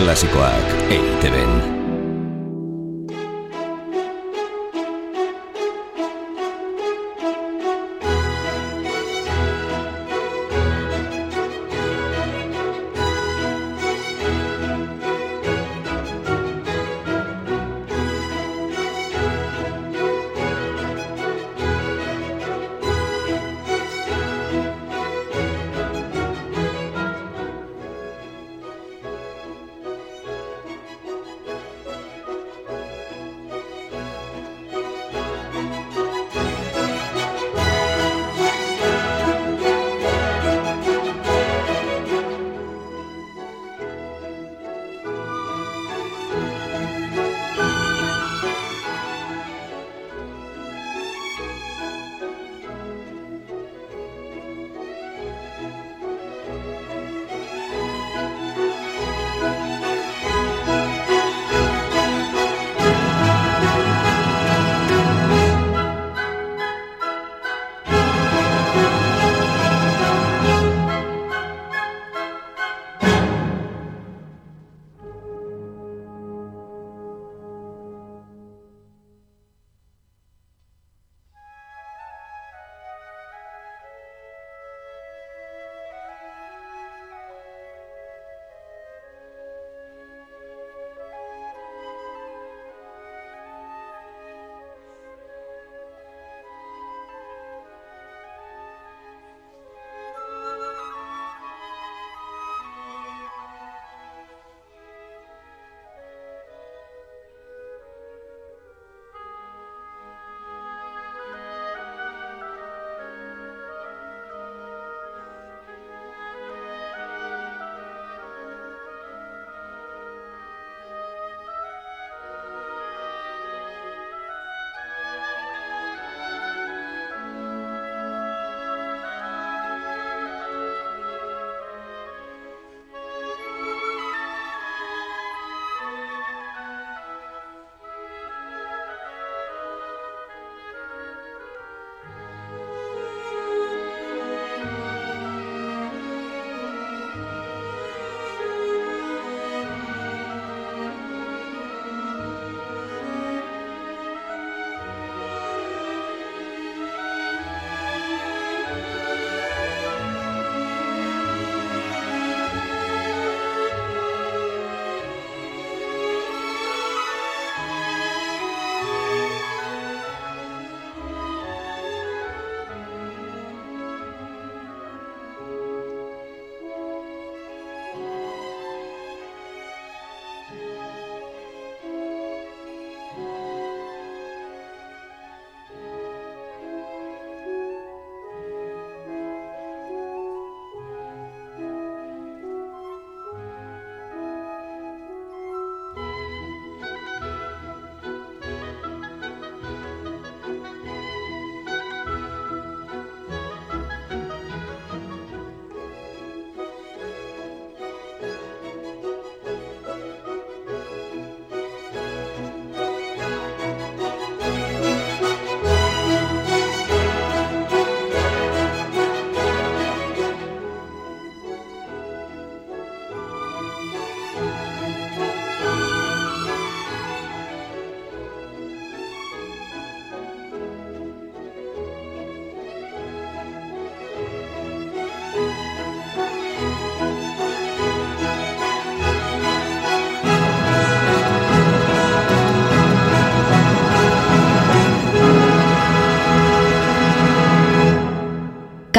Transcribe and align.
Klasikoak 0.00 0.64
eiteben. 0.88 1.79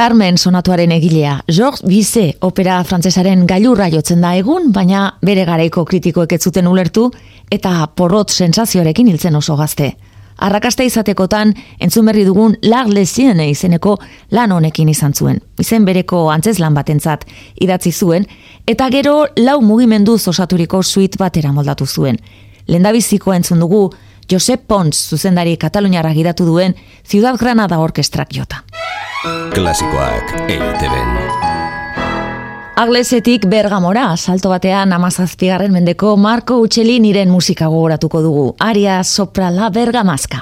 Carmen 0.01 0.37
sonatuaren 0.37 0.89
egilea, 0.95 1.35
Georges 1.45 1.83
Bizet 1.85 2.45
opera 2.47 2.79
frantsesaren 2.89 3.43
gailurra 3.45 3.85
jotzen 3.93 4.23
da 4.25 4.31
egun, 4.33 4.71
baina 4.73 5.03
bere 5.21 5.43
garaiko 5.45 5.83
kritikoek 5.85 6.31
ez 6.33 6.39
zuten 6.41 6.65
ulertu 6.65 7.03
eta 7.53 7.85
porrot 7.93 8.33
sensazioarekin 8.33 9.11
hiltzen 9.11 9.37
oso 9.37 9.53
gazte. 9.59 9.91
Arrakasta 10.41 10.81
izatekotan 10.89 11.53
entzun 11.77 12.09
berri 12.09 12.25
dugun 12.25 12.57
Lar 12.65 12.89
Lesiene 12.89 13.45
izeneko 13.51 13.93
lan 14.33 14.57
honekin 14.57 14.89
izan 14.89 15.13
zuen. 15.13 15.37
Izen 15.61 15.85
bereko 15.85 16.23
antzez 16.33 16.57
lan 16.57 16.73
batentzat 16.73 17.27
idatzi 17.61 17.91
zuen 17.91 18.25
eta 18.65 18.89
gero 18.89 19.27
lau 19.37 19.59
mugimendu 19.61 20.17
osaturiko 20.17 20.81
suite 20.81 21.21
batera 21.21 21.53
moldatu 21.53 21.85
zuen. 21.85 22.17
Lendabiziko 22.65 23.37
entzun 23.37 23.61
dugu 23.61 23.91
Josep 24.31 24.65
Pons 24.65 24.97
zuzendari 25.13 25.57
Kataluniara 25.57 26.13
gidatu 26.17 26.49
duen 26.49 26.73
Ciudad 27.05 27.37
Granada 27.37 27.77
orkestrak 27.77 28.33
jota. 28.33 28.65
Klasikoak 29.21 30.31
eiteben. 30.49 31.09
Aglesetik 32.81 33.43
bergamora, 33.45 34.07
salto 34.17 34.49
batean 34.49 34.95
amazazpigarren 34.97 35.75
mendeko 35.75 36.15
Marco 36.17 36.57
Utxeli 36.63 36.97
niren 37.03 37.29
musika 37.29 37.67
gogoratuko 37.69 38.23
dugu. 38.25 38.45
Aria 38.57 39.03
sopra 39.03 39.51
la 39.53 39.69
bergamazka. 39.69 40.41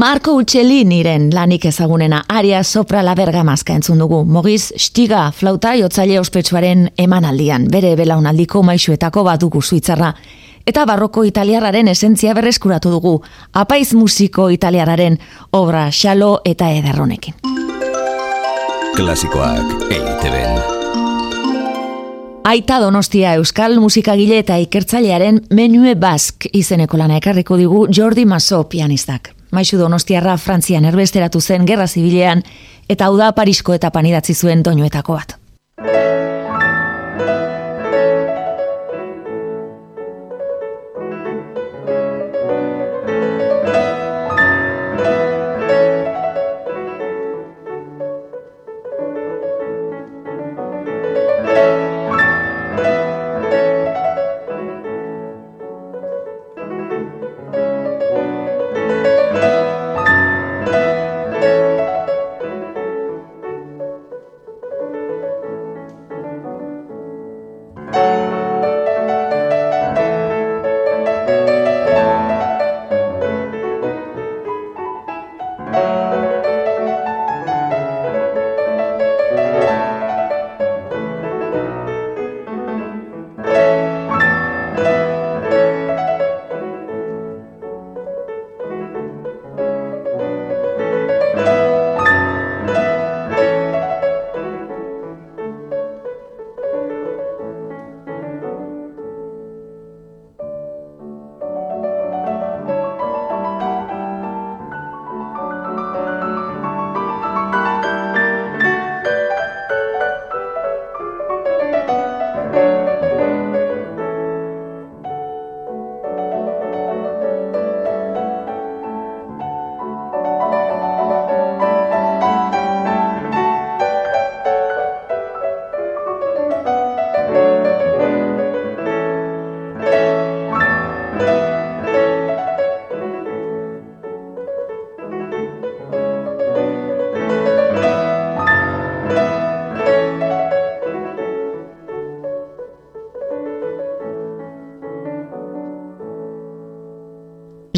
Marco 0.00 0.32
Uccelliniren 0.32 1.26
lanik 1.34 1.66
ezagunena 1.68 2.22
aria 2.32 2.62
sopra 2.64 3.02
la 3.04 3.12
bergamazka 3.14 3.74
entzun 3.76 3.98
dugu. 4.00 4.22
Mogiz, 4.24 4.70
stiga 4.80 5.26
flauta 5.36 5.74
jotzaile 5.76 6.14
ospetsuaren 6.16 6.86
emanaldian, 6.96 7.66
bere 7.68 7.90
belaunaldiko 7.98 8.62
maixuetako 8.64 9.24
bat 9.26 9.42
dugu 9.42 9.60
suitzarra. 9.60 10.14
Eta 10.64 10.86
barroko 10.88 11.20
italiararen 11.28 11.90
esentzia 11.92 12.32
berreskuratu 12.32 12.88
dugu, 12.94 13.12
apaiz 13.52 13.92
musiko 13.92 14.46
italiararen 14.48 15.18
obra 15.52 15.90
xalo 15.92 16.30
eta 16.48 16.70
ederronekin. 16.78 17.34
Klasikoak 18.96 19.84
eiteben. 19.90 20.62
Aita 22.44 22.78
Donostia 22.80 23.34
Euskal 23.34 23.76
musikagile 23.84 24.40
eta 24.40 24.56
ikertzailearen 24.64 25.42
menue 25.50 25.92
bask 25.94 26.48
izeneko 26.54 26.96
lana 26.96 27.20
ekarriko 27.20 27.60
digu 27.60 27.84
Jordi 27.92 28.24
Maso 28.24 28.62
pianistak. 28.64 29.34
Maixu 29.50 29.78
Donostiarra 29.78 30.36
Frantzian 30.38 30.84
erbesteratu 30.84 31.40
zen 31.40 31.66
Gerra 31.66 31.86
Zibilean 31.88 32.44
eta 32.88 33.06
hau 33.06 33.16
da 33.18 33.32
Parisko 33.32 33.74
eta 33.74 33.90
panidatzi 33.90 34.34
zuen 34.34 34.62
doinuetako 34.62 35.18
bat. 35.18 35.36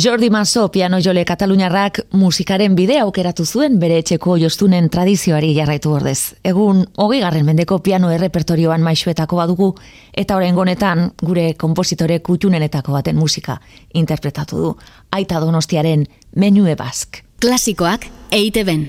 Jordi 0.03 0.31
Manso 0.31 0.69
piano 0.73 0.99
jole 1.05 1.25
Kataluniarrak 1.25 2.01
musikaren 2.13 2.75
bide 2.75 2.97
aukeratu 2.99 3.45
zuen 3.47 3.77
bere 3.79 4.01
etxeko 4.03 4.35
jostunen 4.41 4.89
tradizioari 4.91 5.53
jarraitu 5.55 5.93
ordez. 5.95 6.35
Egun, 6.43 6.81
hogei 6.99 7.21
garren 7.23 7.47
mendeko 7.47 7.79
piano 7.87 8.11
errepertorioan 8.11 8.83
maixuetako 8.83 9.39
badugu, 9.39 9.71
eta 10.13 10.35
horren 10.35 10.59
gonetan 10.59 11.13
gure 11.23 11.53
kompositore 11.55 12.19
kutxunenetako 12.19 12.99
baten 12.99 13.17
musika 13.21 13.61
interpretatu 13.95 14.65
du. 14.65 14.75
Aita 15.13 15.39
donostiaren 15.39 16.09
menue 16.35 16.75
bask. 16.75 17.23
Klasikoak 17.39 18.11
eite 18.33 18.65
ben. 18.65 18.89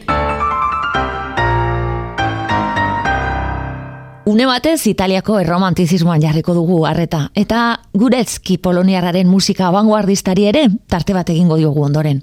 Une 4.25 4.45
batez 4.47 4.87
Italiako 4.87 5.35
erromantizismoan 5.41 6.21
jarriko 6.23 6.53
dugu 6.55 6.77
harreta 6.87 7.25
eta 7.35 7.63
guretzki 7.91 8.55
poloniarraren 8.57 9.27
musika 9.27 9.67
abanguardistari 9.67 10.45
ere 10.47 10.61
tarte 10.87 11.11
bat 11.17 11.29
egingo 11.33 11.57
diogu 11.59 11.83
ondoren. 11.83 12.21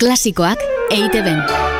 Klasikoak 0.00 0.56
EITB-en. 0.88 1.79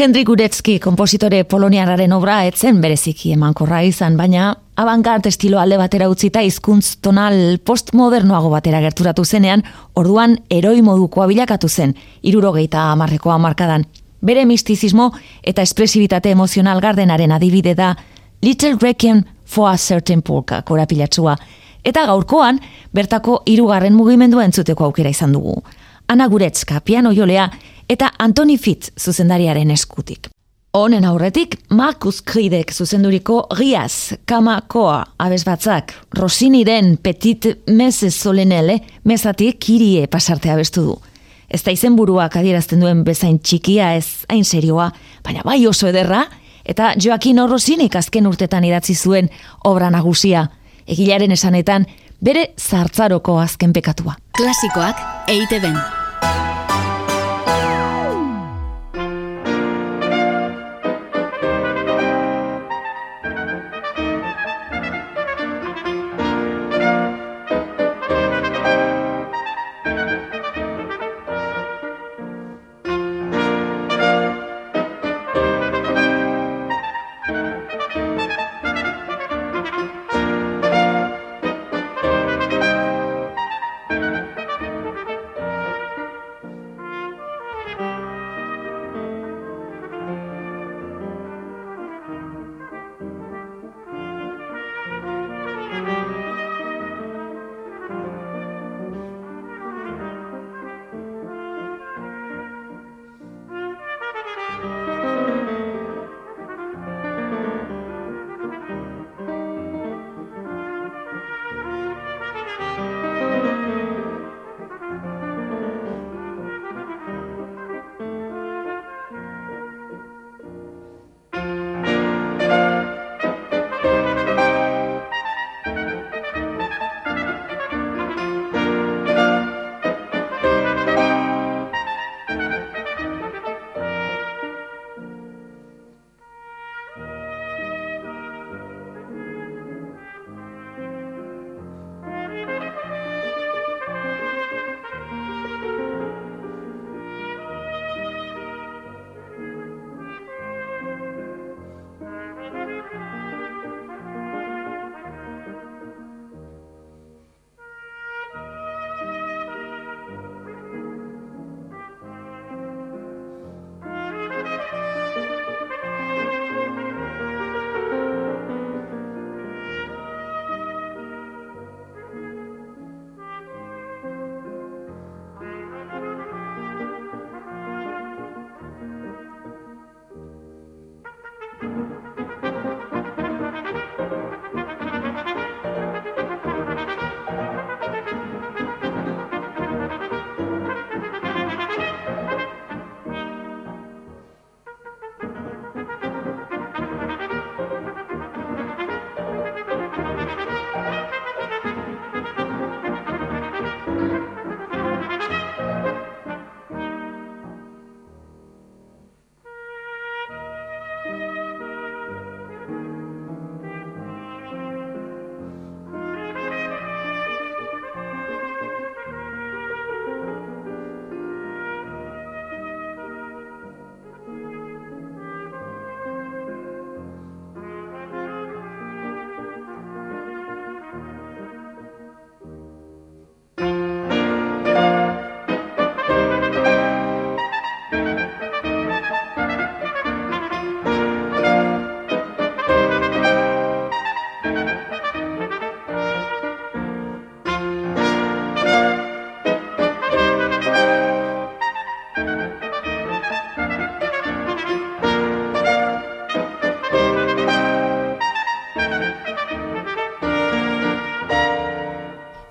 Henry 0.00 0.22
Guretzki, 0.24 0.78
kompositore 0.80 1.42
poloniarraren 1.44 2.14
obra, 2.16 2.38
etzen 2.48 2.78
bereziki 2.80 3.34
emankorra 3.34 3.82
izan, 3.84 4.14
baina 4.16 4.46
avantgard 4.80 5.26
estilo 5.28 5.58
alde 5.60 5.76
batera 5.76 6.06
utzita 6.08 6.40
hizkuntz 6.40 7.02
tonal 7.04 7.58
postmodernoago 7.68 8.48
batera 8.48 8.80
gerturatu 8.80 9.26
zenean, 9.26 9.60
orduan 10.00 10.38
eroi 10.48 10.80
modukoa 10.86 11.26
bilakatu 11.28 11.68
zen, 11.68 11.92
irurogeita 12.24 12.86
amarrekoa 12.94 13.36
markadan. 13.44 13.84
Bere 14.24 14.46
mistizismo 14.48 15.10
eta 15.44 15.60
espresibitate 15.68 16.32
emozional 16.32 16.80
gardenaren 16.80 17.36
adibide 17.36 17.74
da 17.76 17.90
Little 18.40 18.78
Requiem 18.80 19.26
for 19.44 19.68
a 19.68 19.76
Certain 19.76 20.22
Polka 20.22 20.62
korapilatsua. 20.62 21.36
Eta 21.84 22.06
gaurkoan, 22.08 22.62
bertako 22.96 23.42
hirugarren 23.44 23.92
mugimendua 23.92 24.48
entzuteko 24.48 24.88
aukera 24.88 25.12
izan 25.12 25.36
dugu. 25.36 25.58
Ana 26.08 26.26
Guretzka, 26.26 26.80
piano 26.80 27.12
jolea, 27.12 27.50
eta 27.90 28.12
Antoni 28.18 28.58
Fitz 28.58 28.92
zuzendariaren 29.00 29.70
eskutik. 29.70 30.30
Honen 30.72 31.04
aurretik, 31.04 31.56
Markus 31.74 32.20
Kridek 32.22 32.70
zuzenduriko 32.70 33.46
Riaz, 33.58 34.14
Kamakoa, 34.26 35.00
abez 35.18 35.42
batzak, 35.44 35.94
Rosiniren 36.14 36.96
Petit 37.02 37.48
Mese 37.66 38.10
Solenele, 38.10 38.78
mezatik 39.04 39.58
kirie 39.58 40.06
pasarte 40.06 40.50
abestu 40.50 40.84
du. 40.86 40.96
Ez 41.50 41.64
da 41.66 41.74
izen 41.74 41.96
buruak 41.98 42.36
adierazten 42.38 42.78
duen 42.78 43.02
bezain 43.02 43.40
txikia 43.42 43.96
ez 43.98 44.22
hain 44.30 44.44
serioa, 44.46 44.92
baina 45.26 45.42
bai 45.42 45.64
oso 45.66 45.90
ederra, 45.90 46.28
eta 46.62 46.94
Joaquin 47.02 47.42
Rosinik 47.50 47.96
azken 47.98 48.30
urtetan 48.30 48.64
idatzi 48.64 48.94
zuen 48.94 49.32
obra 49.66 49.90
nagusia, 49.90 50.46
egilaren 50.86 51.34
esanetan 51.34 51.88
bere 52.22 52.52
zartzaroko 52.54 53.40
azken 53.42 53.74
pekatua. 53.74 54.14
Klasikoak 54.38 55.26
EITB-en. 55.26 55.99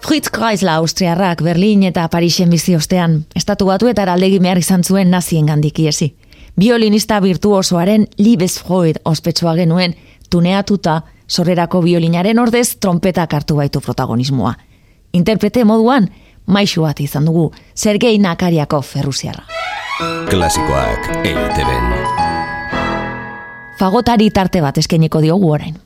Fritz 0.09 0.31
Kreisler 0.31 0.71
Austriarrak 0.73 1.43
Berlin 1.43 1.83
eta 1.85 2.07
Parisen 2.09 2.49
bizi 2.49 2.73
ostean, 2.75 3.11
estatu 3.37 3.67
batu 3.67 3.85
eta 3.91 4.07
aldegi 4.09 4.39
behar 4.41 4.57
izan 4.57 4.81
zuen 4.81 5.11
nazien 5.13 5.45
gandik 5.45 5.77
iesi. 5.79 6.07
Biolinista 6.57 7.19
virtuosoaren 7.21 8.07
Liebesfreud 8.17 8.97
ospetsua 9.05 9.53
genuen, 9.59 9.93
tuneatuta, 10.31 11.03
sorrerako 11.27 11.83
biolinaren 11.83 12.41
ordez 12.41 12.79
trompetak 12.81 13.35
hartu 13.37 13.59
baitu 13.59 13.81
protagonismoa. 13.85 14.55
Interprete 15.13 15.61
moduan, 15.63 16.09
maixu 16.47 16.81
bat 16.87 16.99
izan 17.05 17.29
dugu, 17.29 17.51
Sergei 17.75 18.17
Nakariako 18.17 18.81
ferruziarra. 18.81 19.45
Klasikoak 20.31 21.05
eiteben. 21.21 21.93
Fagotari 23.77 24.31
tarte 24.31 24.65
bat 24.65 24.81
eskeniko 24.81 25.21
diogu 25.21 25.53
orain. 25.53 25.77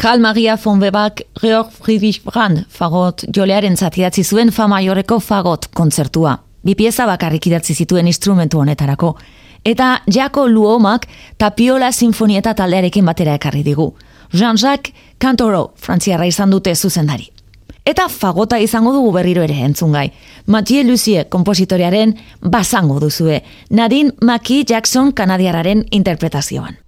Karl 0.00 0.20
Maria 0.20 0.56
von 0.64 0.80
Webak 0.80 1.20
Georg 1.40 1.70
Friedrich 1.72 2.22
Brand 2.24 2.64
fagot 2.68 3.24
jolearen 3.36 3.76
zatidatzi 3.76 4.22
zuen 4.24 4.48
fama 4.50 4.78
joreko 4.80 5.18
fagot 5.20 5.66
kontzertua. 5.76 6.38
Bi 6.64 6.74
pieza 6.74 7.04
bakarrik 7.06 7.46
idatzi 7.50 7.74
zituen 7.74 8.06
instrumentu 8.08 8.62
honetarako. 8.62 9.10
Eta 9.64 10.00
Jako 10.14 10.46
Luomak 10.48 11.06
tapiola 11.38 11.92
sinfonieta 11.92 12.54
taldearekin 12.54 13.04
batera 13.04 13.34
ekarri 13.34 13.62
digu. 13.62 13.90
Jean-Jacques 14.32 14.94
Cantoro, 15.18 15.74
frantziarra 15.76 16.24
izan 16.24 16.50
dute 16.50 16.74
zuzendari. 16.74 17.28
Eta 17.84 18.08
fagota 18.08 18.56
izango 18.58 18.92
dugu 18.96 19.12
berriro 19.12 19.42
ere 19.42 19.60
entzungai. 19.68 20.10
Mathieu 20.46 20.88
Lucie 20.88 21.28
kompositorearen 21.28 22.16
basango 22.40 23.00
duzue. 23.00 23.42
Nadine 23.68 24.12
Maki 24.22 24.64
Jackson 24.64 25.12
kanadiararen 25.12 25.84
interpretazioan. 25.90 26.78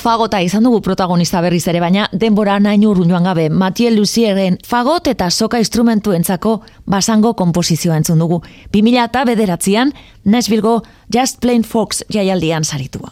Fagota 0.00 0.40
izan 0.40 0.64
dugu 0.64 0.80
protagonista 0.80 1.42
berriz 1.44 1.66
ere, 1.68 1.80
baina 1.82 2.06
denbora 2.12 2.56
nain 2.60 2.86
urrun 2.88 3.12
gabe, 3.24 3.48
Mathieu 3.50 3.92
Lucieren 3.92 4.56
fagot 4.66 5.06
eta 5.12 5.30
soka 5.30 5.60
instrumentuentzako 5.60 6.60
basango 6.86 7.34
komposizioa 7.34 7.96
entzun 8.00 8.18
dugu. 8.18 8.40
2000 8.72 9.04
eta 9.04 9.24
bederatzean, 9.24 9.92
Nashville 10.24 10.80
Just 11.12 11.40
Plain 11.40 11.62
Fox 11.64 12.04
jaialdian 12.08 12.64
saritua. 12.64 13.09